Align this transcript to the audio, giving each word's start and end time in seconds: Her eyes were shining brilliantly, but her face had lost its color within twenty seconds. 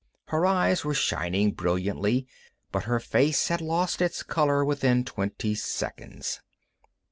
Her 0.29 0.47
eyes 0.47 0.83
were 0.83 0.95
shining 0.95 1.51
brilliantly, 1.51 2.25
but 2.71 2.85
her 2.85 2.99
face 2.99 3.49
had 3.49 3.61
lost 3.61 4.01
its 4.01 4.23
color 4.23 4.65
within 4.65 5.05
twenty 5.05 5.53
seconds. 5.53 6.41